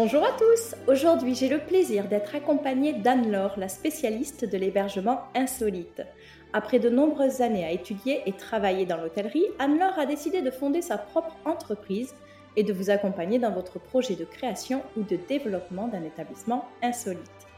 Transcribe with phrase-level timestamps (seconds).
[0.00, 6.02] Bonjour à tous Aujourd'hui j'ai le plaisir d'être accompagnée d'Anne-Laure, la spécialiste de l'hébergement insolite.
[6.52, 10.82] Après de nombreuses années à étudier et travailler dans l'hôtellerie, Anne-Laure a décidé de fonder
[10.82, 12.14] sa propre entreprise
[12.54, 17.48] et de vous accompagner dans votre projet de création ou de développement d'un établissement insolite.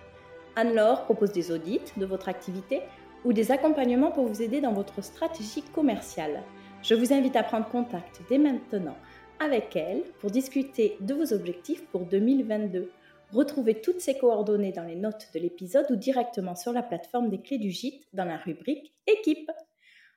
[0.57, 2.81] Anne-Laure propose des audits de votre activité
[3.27, 6.43] ou des accompagnements pour vous aider dans votre stratégie commerciale.
[6.83, 8.97] Je vous invite à prendre contact dès maintenant
[9.41, 12.91] avec elle pour discuter de vos objectifs pour 2022.
[13.33, 17.41] Retrouvez toutes ces coordonnées dans les notes de l'épisode ou directement sur la plateforme des
[17.41, 19.51] clés du gîte dans la rubrique Équipe.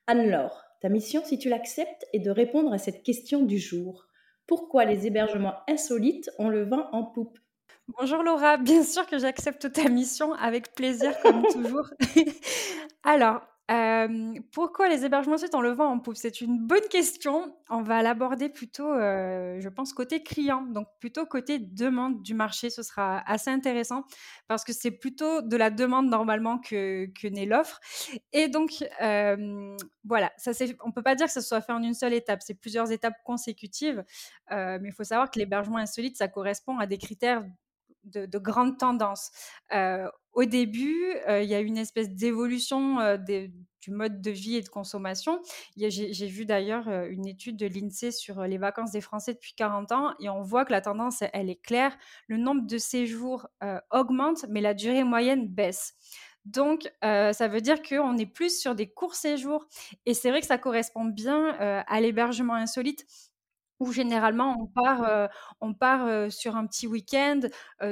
[0.08, 4.08] Anne-Laure, ta mission, si tu l'acceptes, est de répondre à cette question du jour.
[4.46, 7.40] Pourquoi les hébergements insolites ont le vent en poupe?
[8.00, 11.90] Bonjour Laura, bien sûr que j'accepte ta mission avec plaisir comme toujours.
[13.04, 13.42] Alors,
[14.52, 17.56] pourquoi les hébergements insolites ont le vent en poupe C'est une bonne question.
[17.70, 22.70] On va l'aborder plutôt, je pense, côté client, donc plutôt côté demande du marché.
[22.70, 24.04] Ce sera assez intéressant
[24.48, 27.80] parce que c'est plutôt de la demande normalement que, que n'est l'offre.
[28.32, 30.52] Et donc, voilà, ça
[30.84, 32.42] on ne peut pas dire que ça soit fait en une seule étape.
[32.44, 34.04] C'est plusieurs étapes consécutives.
[34.52, 37.44] mais il faut savoir que l'hébergement insolite, ça correspond à des critères
[38.04, 39.32] de, de grandes tendances
[40.34, 42.98] au début, il y a une espèce d'évolution
[43.82, 45.42] du mode de vie et de consommation.
[45.76, 50.14] J'ai vu d'ailleurs une étude de l'INSEE sur les vacances des Français depuis 40 ans
[50.20, 51.98] et on voit que la tendance, elle est claire.
[52.28, 53.48] Le nombre de séjours
[53.92, 55.96] augmente, mais la durée moyenne baisse.
[56.46, 59.68] Donc, ça veut dire qu'on est plus sur des courts séjours.
[60.06, 63.06] Et c'est vrai que ça correspond bien à l'hébergement insolite
[63.92, 65.30] généralement on part,
[65.62, 67.42] on part sur un petit week-end.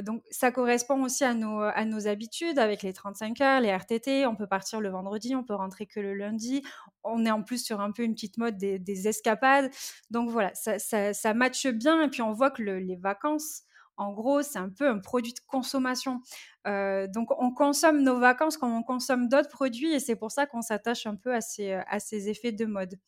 [0.03, 4.25] donc ça correspond aussi à nos, à nos habitudes avec les 35 heures, les RTT.
[4.25, 6.64] On peut partir le vendredi, on peut rentrer que le lundi.
[7.04, 9.71] On est en plus sur un peu une petite mode des, escapades.
[10.10, 12.02] Donc voilà, ça, ça, matche bien.
[12.04, 13.64] Et puis on voit que les vacances,
[13.98, 16.21] en gros, c'est un peu un produit de consommation.
[16.66, 20.61] donc, on consomme nos vacances comme on consomme d'autres produits et c'est pour ça qu'on
[20.61, 22.99] s'attache un peu à ces, à ces effets de mode.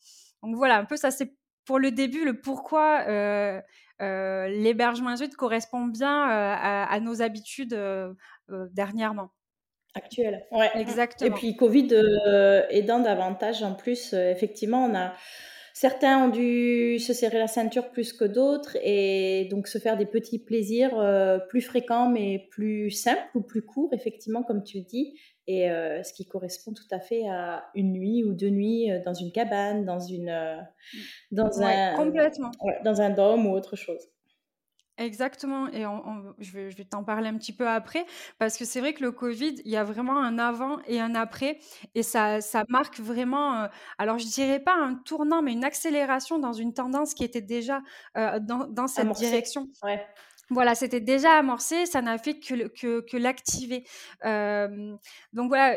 [0.42, 3.60] Donc voilà, un peu ça, c'est pour le début, le pourquoi euh,
[4.02, 6.54] euh, l'hébergement insolite correspond bien euh,
[6.88, 7.78] à, nos habitudes
[8.72, 9.30] dernièrement.
[9.94, 10.70] Actuelles, ouais.
[10.74, 11.34] Exactement.
[11.34, 11.94] Et puis Covid
[12.70, 15.14] aidant davantage, en plus, effectivement, on a
[15.74, 20.06] certains ont dû se serrer la ceinture plus que d'autres et donc se faire des
[20.06, 20.98] petits plaisirs
[21.50, 25.14] plus fréquents mais plus simples ou plus courts, effectivement, comme tu le dis
[25.46, 29.00] et euh, ce qui correspond tout à fait à une nuit ou deux nuits euh,
[29.04, 30.56] dans une cabane, dans une euh,
[31.30, 32.50] dans un complètement
[32.84, 34.08] dans un dôme ou autre chose.
[34.96, 35.82] Exactement, et
[36.38, 38.06] je vais, je vais t'en parler un petit peu après,
[38.38, 41.16] parce que c'est vrai que le Covid, il y a vraiment un avant et un
[41.16, 41.58] après,
[41.96, 43.68] et ça, ça marque vraiment,
[43.98, 47.82] alors je dirais pas un tournant, mais une accélération dans une tendance qui était déjà
[48.14, 49.68] dans, dans, cette direction.
[49.82, 50.06] Ouais.
[50.50, 53.84] Voilà, c'était déjà amorcé, ça n'a fait que, que, que l'activer.
[54.22, 55.76] donc voilà,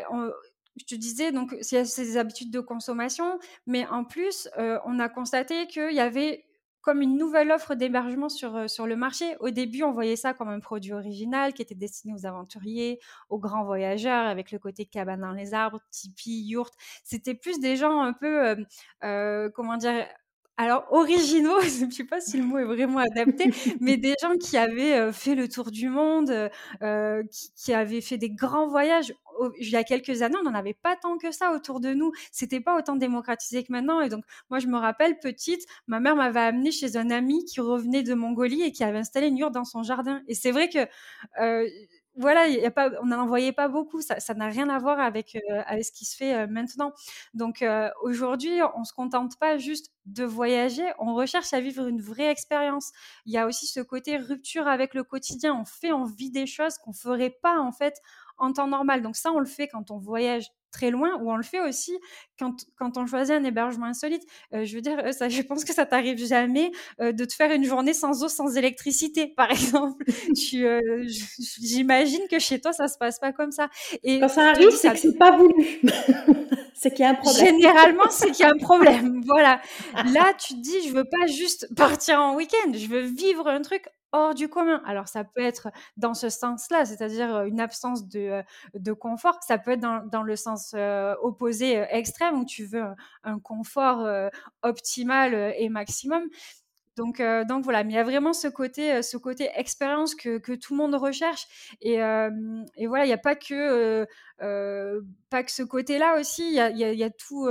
[0.76, 5.00] je te disais, donc il y a ces habitudes de consommation, mais en plus, on
[5.00, 6.44] a constaté qu'il y avait
[6.88, 9.36] comme une nouvelle offre d'hébergement sur, sur le marché.
[9.40, 13.38] Au début, on voyait ça comme un produit original qui était destiné aux aventuriers, aux
[13.38, 16.72] grands voyageurs, avec le côté cabane dans les arbres, tipi, yourte.
[17.04, 18.56] C'était plus des gens un peu,
[19.54, 20.06] comment dire,
[20.56, 23.50] alors originaux, je ne sais pas si le mot est vraiment adapté,
[23.82, 26.50] mais des gens qui avaient fait le tour du monde,
[27.54, 29.12] qui, avaient fait des grands voyages.
[29.58, 32.12] Il y a quelques années, on n'en avait pas tant que ça autour de nous.
[32.32, 34.00] C'était pas autant démocratisé que maintenant.
[34.00, 37.60] Et donc, moi, je me rappelle, petite, ma mère m'avait amenée chez un ami qui
[37.60, 40.22] revenait de Mongolie et qui avait installé une yourte dans son jardin.
[40.28, 40.78] Et c'est vrai que
[42.18, 44.00] voilà, pas, on n'en voyait pas beaucoup.
[44.02, 46.92] Ça n'a rien à voir avec, euh, avec ce qui se fait euh, maintenant.
[47.32, 51.86] Donc euh, aujourd'hui, on ne se contente pas juste de voyager, on recherche à vivre
[51.86, 52.90] une vraie expérience.
[53.24, 55.54] Il y a aussi ce côté rupture avec le quotidien.
[55.54, 57.94] On fait, on vit des choses qu'on ne ferait pas en fait
[58.36, 59.02] en temps normal.
[59.02, 61.96] Donc ça, on le fait quand on voyage très loin, ou on le fait aussi
[62.38, 64.22] quand, quand on choisit un hébergement insolite.
[64.54, 66.70] Euh, je veux dire, euh, ça, je pense que ça t'arrive jamais
[67.00, 70.04] euh, de te faire une journée sans eau, sans électricité, par exemple.
[70.34, 73.68] J'imagine que chez toi, ça se passe pas comme ça.
[74.02, 75.80] Et quand ça arrive, c'est que c'est pas voulu.
[76.74, 77.46] c'est qu'il y a un problème.
[77.46, 79.20] Généralement, c'est qu'il y a un problème.
[79.26, 79.60] voilà.
[80.12, 83.62] Là, tu te dis, je veux pas juste partir en week-end, je veux vivre un
[83.62, 84.82] truc hors du commun.
[84.86, 88.42] Alors ça peut être dans ce sens-là, c'est-à-dire une absence de,
[88.74, 89.38] de, confort.
[89.42, 90.74] Ça peut être dans, le sens
[91.22, 92.84] opposé extrême où tu veux
[93.24, 94.06] un, confort
[94.62, 96.24] optimal et maximum.
[96.96, 100.52] Donc, donc voilà, mais il y a vraiment ce côté, ce côté expérience que, que
[100.52, 101.46] tout le monde recherche.
[101.80, 104.06] Et, et voilà, il n'y a pas que,
[104.38, 107.48] pas que ce côté-là aussi, il y a, tout,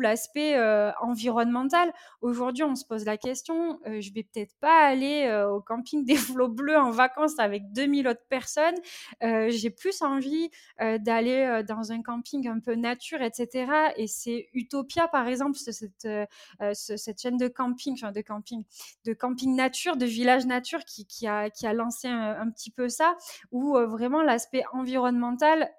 [0.00, 0.58] l'aspect
[1.00, 1.92] environnemental.
[2.20, 6.48] Aujourd'hui, on se pose la question, je vais peut-être pas aller au camping des flots
[6.48, 8.76] bleus en vacances avec 2000 autres personnes.
[9.20, 13.72] J'ai plus envie d'aller dans un camping un peu nature, etc.
[13.96, 16.08] Et c'est Utopia, par exemple, cette,
[17.20, 22.88] chaîne de camping, de camping, nature, de village nature qui, a, lancé un, petit peu
[22.88, 23.16] ça,
[23.50, 25.70] où vraiment l'aspect environnemental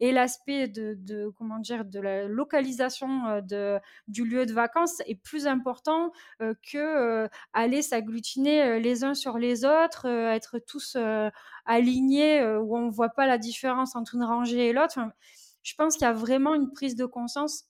[0.00, 3.78] et l'aspect de, comment dire de la localisation euh,
[4.08, 10.06] du lieu de vacances est plus important que aller s'agglutiner les uns sur les autres,
[10.06, 10.96] être tous
[11.64, 14.98] alignés où on voit pas la différence entre une rangée et l'autre.
[15.62, 17.64] je pense qu'il y a vraiment une prise de conscience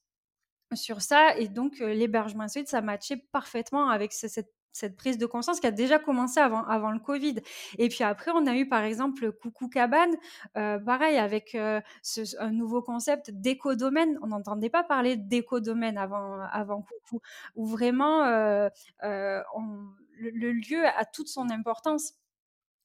[0.74, 5.58] sur ça et donc l'hébergement insolite ça matchait parfaitement avec cette cette prise de conscience
[5.60, 7.36] qui a déjà commencé avant, le Covid.
[7.78, 10.14] Et puis après, on a eu par exemple Coucou Cabane,
[10.56, 14.18] euh, pareil avec euh, ce, un nouveau concept d'éco-domaine.
[14.22, 17.20] On n'entendait pas parler d'éco-domaine avant, avant Coucou,
[17.56, 18.68] où vraiment euh,
[19.02, 22.12] le, lieu a toute son importance.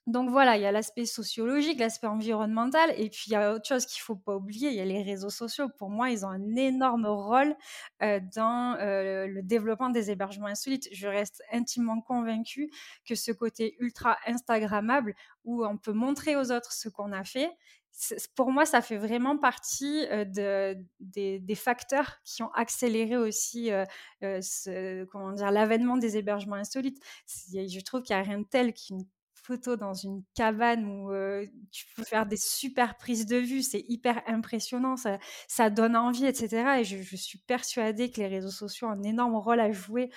[0.07, 3.67] Donc voilà, il y a l'aspect sociologique, l'aspect environnemental, et puis il y a autre
[3.67, 5.69] chose qu'il faut pas oublier, il y a les réseaux sociaux.
[5.77, 7.55] Pour moi, ils ont un énorme rôle
[8.01, 10.89] euh, dans euh, le développement des hébergements insolites.
[10.91, 12.71] Je reste intimement convaincue
[13.05, 15.13] que ce côté ultra Instagrammable,
[15.45, 17.51] où on peut montrer aux autres ce qu'on a fait,
[18.35, 23.69] pour moi, ça fait vraiment partie euh, de, des, facteurs qui ont accéléré aussi
[24.21, 26.99] l'avènement des hébergements insolites.
[27.27, 29.05] Je trouve qu'il n'y a rien de tel qu'une
[29.57, 31.11] dans une cabane où
[31.71, 36.25] tu peux faire des super prises de vue, c'est hyper impressionnant, ça, ça, donne envie,
[36.25, 36.79] etc.
[36.79, 40.11] Et je, suis persuadée que les réseaux sociaux ont un énorme rôle à jouer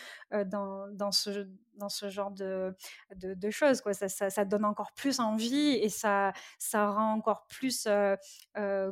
[0.47, 2.75] dans, dans, ce, dans ce genre de,
[3.15, 3.81] de, choses.
[3.81, 3.95] Quoi.
[3.95, 7.89] Ça, ça, donne encore plus envie et ça, ça rend encore plus,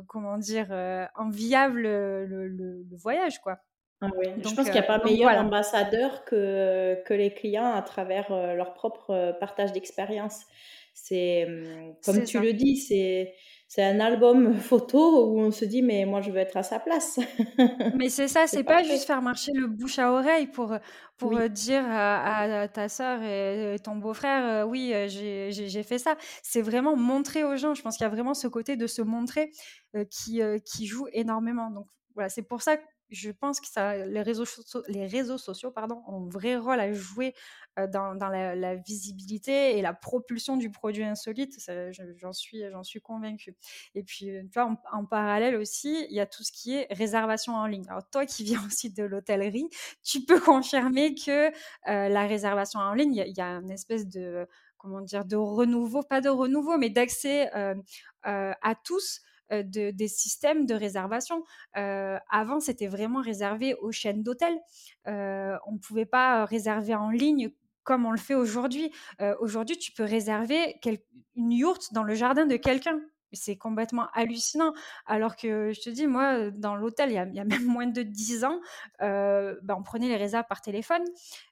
[0.07, 0.71] comment dire,
[1.15, 3.41] enviable le, le, voyage.
[3.41, 3.59] quoi.
[4.03, 8.29] Ah je pense qu'il n'y a pas meilleur ambassadeur que, que les clients à travers
[8.29, 10.41] leur propre partage d'expérience.
[10.93, 11.47] C'est,
[12.05, 13.33] comme tu le dis, c'est,
[13.67, 16.79] c'est un album photo où on se dit, mais moi, je veux être à sa
[16.79, 17.19] place.
[17.95, 20.75] mais c'est ça, c'est pas juste faire marcher le bouche à oreille pour,
[21.17, 26.15] pour dire à, ta soeur et ton beau-frère, oui, j'ai, j'ai, fait ça.
[26.43, 27.73] C'est vraiment montrer aux gens.
[27.73, 29.51] Je pense qu'il y a vraiment ce côté de se montrer
[30.11, 31.71] qui, qui joue énormément.
[31.71, 32.83] Donc, voilà, c'est pour ça que
[33.13, 34.45] je pense que les, réseaux,
[34.87, 37.35] les réseaux sociaux pardon, ont un vrai rôle à jouer
[37.77, 41.57] dans, la, visibilité et la propulsion du produit insolite.
[42.17, 43.55] J'en suis, suis convaincue.
[43.93, 44.31] Et puis,
[44.91, 47.85] en, parallèle aussi, il y a tout ce qui est réservation en ligne.
[47.87, 49.69] Alors, toi qui viens aussi de l'hôtellerie,
[50.03, 51.51] tu peux confirmer que
[51.85, 56.19] la réservation en ligne, il y, a une espèce de comment dire de renouveau, pas
[56.19, 57.51] de renouveau, mais d'accès
[58.23, 59.21] à tous
[59.61, 61.43] de, des systèmes de réservation.
[61.77, 64.57] Euh, avant, c'était vraiment réservé aux chaînes d'hôtels.
[65.07, 67.51] Euh, on ne pouvait pas réserver en ligne
[67.83, 68.93] comme on le fait aujourd'hui.
[69.41, 70.79] aujourd'hui, tu peux réserver
[71.35, 73.01] une yourte dans le jardin de quelqu'un
[73.33, 74.73] c'est complètement hallucinant.
[75.05, 78.45] Alors que je te dis, moi, dans l'hôtel, il, y, a, même moins de 10
[78.45, 78.59] ans,
[78.99, 81.03] bah, on prenait les réserves par téléphone.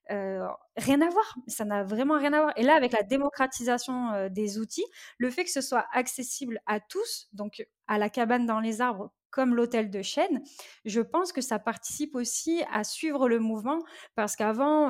[0.10, 2.54] Rien à voir, ça n'a vraiment rien à voir.
[2.57, 4.86] Et là, avec la démocratisation des outils,
[5.17, 9.12] le fait que ce soit accessible à tous, donc à la cabane dans les arbres
[9.32, 10.44] comme l'hôtel de chaîne,
[10.86, 13.79] je pense que ça participe aussi à suivre le mouvement
[14.15, 14.89] parce qu'avant,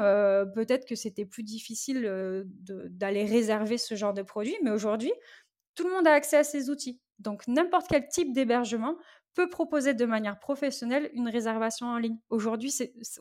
[0.54, 2.46] peut-être que c'était plus difficile
[2.90, 5.14] d'aller réserver ce genre de produit, mais aujourd'hui,
[5.76, 7.00] tout le monde a accès à ces outils.
[7.20, 8.96] Donc n'importe quel type d'hébergement
[9.34, 12.18] peut proposer de manière professionnelle une réservation en ligne.
[12.30, 12.74] Aujourd'hui,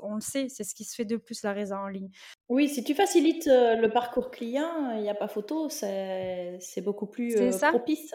[0.02, 2.10] on le sait, c'est ce qui se fait de plus, la réservation en ligne.
[2.48, 7.06] Oui, si tu facilites euh, le parcours client, il n'y a pas photo, c'est beaucoup
[7.06, 8.12] plus euh, propice.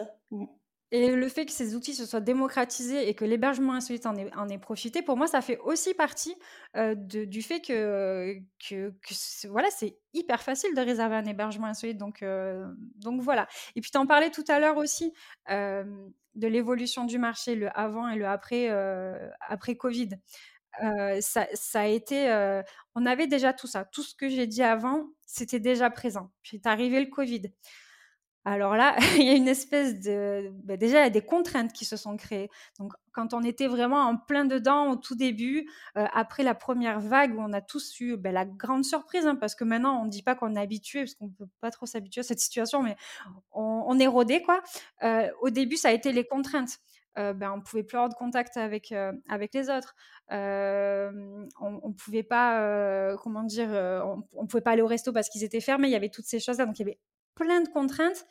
[0.92, 4.58] Et le fait que ces outils se soient démocratisés et que l'hébergement insolite en ait,
[4.58, 6.34] profité, pour moi, ça fait aussi partie
[6.76, 8.38] euh, du fait que,
[8.68, 8.92] que,
[9.48, 11.98] voilà, c'est hyper facile de réserver un hébergement insolite.
[11.98, 12.64] Donc, euh,
[12.96, 13.48] donc voilà.
[13.74, 15.12] Et puis, tu en parlais tout à l'heure aussi
[15.50, 15.84] euh,
[16.36, 18.68] de l'évolution du marché, le avant et le après,
[19.40, 20.10] après Covid.
[21.20, 22.62] Ça, a été,
[22.94, 23.84] on avait déjà tout ça.
[23.86, 26.30] Tout ce que j'ai dit avant, c'était déjà présent.
[26.42, 27.50] Puis est arrivé le Covid.
[28.48, 30.52] Alors là, il y a une espèce de...
[30.62, 32.48] Bah, déjà, il y a des contraintes qui se sont créées.
[32.78, 37.00] Donc, quand on était vraiment en plein dedans au tout début, euh, après la première
[37.00, 40.04] vague où on a tous eu bah, la grande surprise, hein, parce que maintenant, on
[40.04, 42.38] ne dit pas qu'on est habitué, parce qu'on ne peut pas trop s'habituer à cette
[42.38, 42.96] situation, mais
[43.50, 44.62] on, est rodé, quoi.
[45.02, 46.78] Euh, au début, ça a été les contraintes.
[47.16, 48.94] ben, on ne pouvait plus avoir de contact avec,
[49.28, 49.96] avec les autres.
[50.30, 55.42] on ne pouvait pas, comment dire, on ne pouvait pas aller au resto parce qu'ils
[55.42, 55.88] étaient fermés.
[55.88, 56.66] Il y avait toutes ces choses-là.
[56.66, 56.98] Donc, il y avait
[57.36, 58.26] plein de contraintes.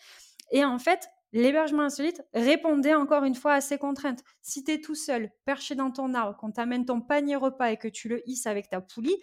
[0.51, 4.23] Et en fait, l'hébergement insolite répondait encore une fois à ces contraintes.
[4.41, 7.77] Si tu es tout seul, perché dans ton arbre, qu'on t'amène ton panier repas et
[7.77, 9.17] que tu le hisses avec ta poulie,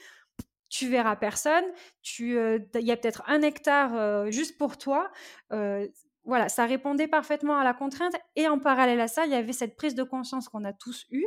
[0.71, 1.65] tu verras personne.
[2.01, 5.11] Tu, il y a peut-être un hectare juste pour toi.
[6.25, 8.15] voilà, ça répondait parfaitement à la contrainte.
[8.37, 11.07] Et en parallèle à ça, il y avait cette prise de conscience qu'on a tous
[11.11, 11.27] eue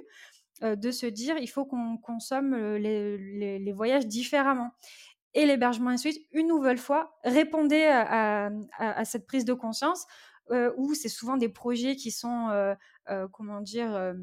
[0.62, 4.72] de se dire il faut qu'on consomme les, voyages différemment
[5.36, 8.50] et l'hébergement insolite, une nouvelle fois, répondait à,
[9.04, 10.08] cette prise de conscience
[10.52, 12.74] euh, où c'est souvent des projets qui sont, euh,
[13.10, 14.16] euh, comment dire,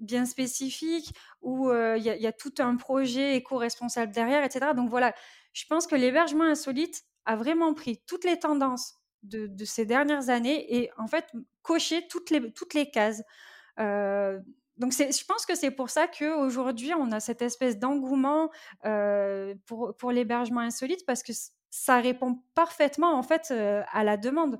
[0.00, 4.72] bien spécifiques, où il y, a tout un projet éco-responsable derrière, etc.
[4.74, 5.14] Donc voilà,
[5.52, 10.76] je pense que l'hébergement insolite a vraiment pris toutes les tendances de, ces dernières années
[10.76, 11.26] et en fait
[11.62, 13.22] coché toutes les, toutes les cases
[14.78, 18.50] donc je pense que c'est pour ça qu'aujourd'hui, on a cette espèce d'engouement
[19.66, 21.32] pour, pour l'hébergement insolite parce que
[21.70, 24.58] ça répond parfaitement en fait à la demande.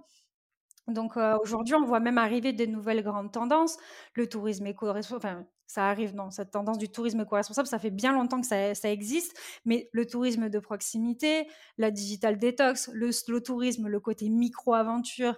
[0.88, 3.76] Donc aujourd'hui, on voit même arriver des nouvelles grandes tendances.
[4.14, 8.40] Le tourisme éco-responsable, ça arrive, non, cette tendance du tourisme éco-responsable, ça fait bien longtemps
[8.40, 13.88] que ça, ça, existe, mais le tourisme de proximité, la digital detox, le slow tourisme,
[13.88, 15.36] le côté micro-aventure,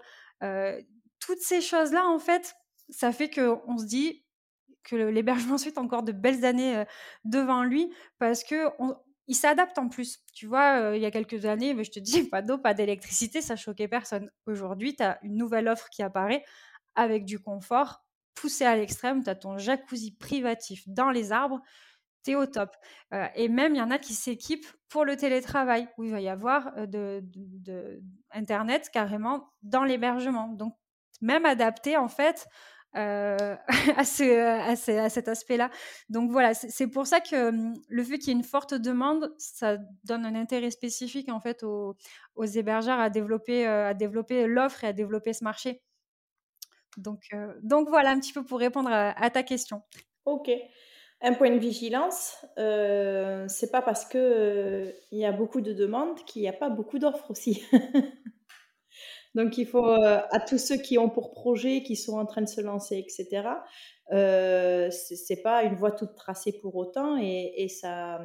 [1.18, 2.54] toutes ces choses-là, en fait,
[2.90, 4.25] ça fait qu'on se dit,
[4.88, 6.85] que l'hébergement ensuite a encore de belles années
[7.25, 8.68] devant lui parce que
[9.28, 10.21] il s'adapte en plus.
[10.33, 13.57] Tu vois, il y a quelques années, je te dis, pas d'eau, pas d'électricité, ça
[13.57, 14.30] choquait personne.
[14.47, 16.45] Aujourd'hui, tu as une nouvelle offre qui apparaît
[16.95, 18.04] avec du confort
[18.35, 19.23] poussé à l'extrême.
[19.23, 21.61] Tu as ton jacuzzi privatif dans les arbres,
[22.25, 22.75] tu es au top.
[23.35, 26.28] et même, il y en a qui s'équipent pour le télétravail, où il va y
[26.28, 27.23] avoir de,
[28.30, 30.49] Internet carrément dans l'hébergement.
[30.49, 30.75] Donc,
[31.21, 32.47] même adapté, en fait,
[32.97, 33.57] euh,
[33.97, 35.71] à, ce, à, cet aspect-là.
[36.09, 39.35] Donc voilà, c'est pour ça que hum, le fait qu'il y ait une forte demande,
[39.38, 41.97] ça donne un intérêt spécifique en fait aux,
[42.54, 45.83] hébergeurs à développer, euh, à développer l'offre et à développer ce marché.
[46.97, 49.83] Donc, euh, donc voilà un petit peu pour répondre à, ta question.
[50.25, 50.50] Ok.
[51.21, 56.42] Un point de vigilance, c'est pas parce que il y a beaucoup de demandes qu'il
[56.42, 57.64] n'y a pas beaucoup d'offres aussi.
[59.38, 62.42] Donc, il faut, euh, à tous ceux qui ont pour projet, qui sont en train
[62.42, 63.49] de se lancer, etc.,
[64.11, 68.21] euh, c'est pas une voie toute tracée pour autant et, ça,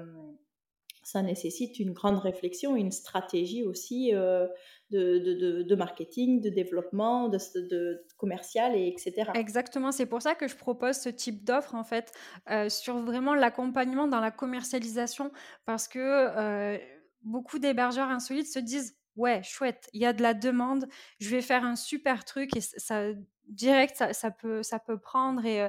[1.03, 4.48] ça nécessite une grande réflexion, une stratégie aussi euh,
[4.89, 7.38] de, marketing, de développement, de,
[7.70, 9.29] de, commercial, et etc.
[9.36, 12.12] Exactement, c'est pour ça que je propose ce type d'offre en fait
[12.50, 15.32] euh, sur vraiment l'accompagnement dans la commercialisation
[15.65, 16.79] parce que
[17.22, 20.88] beaucoup d'hébergeurs insolites se disent ouais, chouette, il y a de la demande,
[21.20, 23.12] je vais faire un super truc et ça
[23.48, 25.67] direct ça, peut ça peut prendre et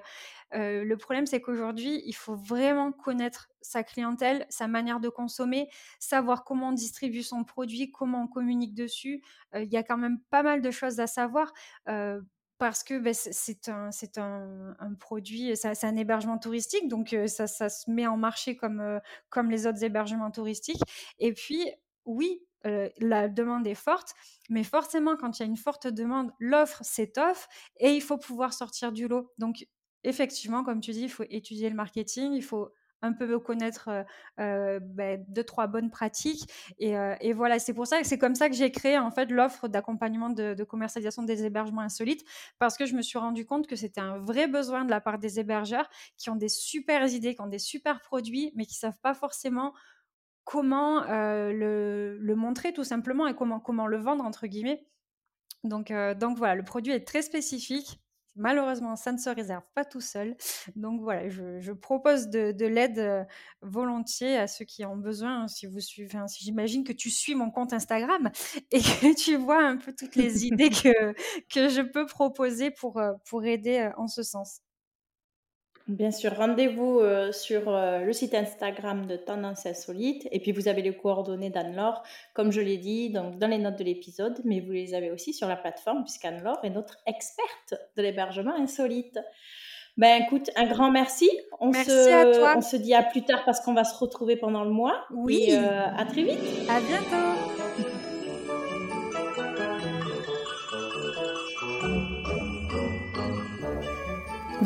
[0.53, 6.45] le problème c'est qu'aujourd'hui il faut vraiment connaître sa clientèle, sa manière de consommer, savoir
[6.45, 9.23] comment on distribue son produit, comment on communique dessus.
[9.55, 11.53] Il y a quand même pas mal de choses à savoir.
[12.59, 17.69] parce que ben, c'est un, un, un, produit, c'est un hébergement touristique, donc ça, ça,
[17.69, 20.81] se met en marché comme, comme les autres hébergements touristiques.
[21.19, 21.69] Et puis,
[22.05, 24.14] oui, euh, la demande est forte,
[24.49, 28.52] mais forcément, quand il y a une forte demande, l'offre s'étoffe et il faut pouvoir
[28.52, 29.33] sortir du lot.
[29.38, 29.66] Donc,
[30.02, 32.71] effectivement, comme tu dis, il faut étudier le marketing, il faut
[33.04, 34.02] un peu connaître euh,
[34.40, 36.94] euh, ben, deux trois bonnes pratiques et,
[37.35, 40.30] voilà c'est pour ça que c'est comme ça que j'ai créé en fait l'offre d'accompagnement
[40.30, 42.25] de, commercialisation des hébergements insolites
[42.59, 45.18] parce que je me suis rendu compte que c'était un vrai besoin de la part
[45.18, 48.99] des hébergeurs qui ont des super idées qui ont des super produits mais qui savent
[49.02, 49.75] pas forcément
[50.45, 54.87] comment le, le, montrer tout simplement et comment, comment le vendre entre guillemets.
[55.65, 58.01] Donc, donc voilà, le produit est très spécifique.
[58.37, 60.37] Malheureusement, ça ne se réserve pas tout seul.
[60.75, 63.27] Donc voilà, je, je propose de, de l'aide
[63.63, 65.47] volontiers à ceux qui en ont besoin.
[65.47, 68.31] Si vous suivez, si j'imagine que tu suis mon compte Instagram
[68.73, 71.13] et que tu vois un peu toutes les idées que,
[71.49, 74.63] que je peux proposer pour, pour aider en ce sens.
[75.87, 80.67] Bien sûr, rendez-vous euh, sur euh, le site Instagram de Tendance Insolite et puis vous
[80.67, 84.61] avez les coordonnées d'Anne-Laure, comme je l'ai dit donc dans les notes de l'épisode, mais
[84.61, 89.19] vous les avez aussi sur la plateforme puisqu'Anne-Laure est notre experte de l'hébergement insolite.
[89.97, 91.31] Ben écoute, un grand merci.
[91.61, 92.55] On merci se, à toi.
[92.57, 95.05] On se dit à plus tard parce qu'on va se retrouver pendant le mois.
[95.12, 95.45] Oui.
[95.49, 96.41] Et, euh, à très vite.
[96.69, 97.34] À bientôt.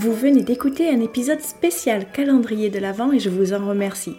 [0.01, 4.15] Vous venez d'écouter un épisode spécial calendrier de l'Avent et je vous en remercie.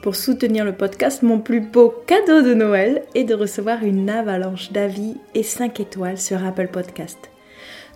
[0.00, 4.70] Pour soutenir le podcast, mon plus beau cadeau de Noël est de recevoir une avalanche
[4.70, 7.18] d'avis et 5 étoiles sur Apple Podcast.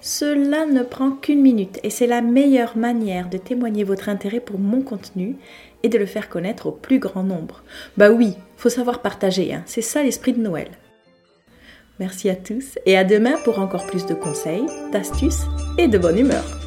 [0.00, 4.58] Cela ne prend qu'une minute et c'est la meilleure manière de témoigner votre intérêt pour
[4.58, 5.36] mon contenu
[5.84, 7.62] et de le faire connaître au plus grand nombre.
[7.96, 9.62] Bah oui, faut savoir partager, hein.
[9.66, 10.72] c'est ça l'esprit de Noël.
[12.00, 15.44] Merci à tous et à demain pour encore plus de conseils, d'astuces
[15.78, 16.61] et de bonne humeur.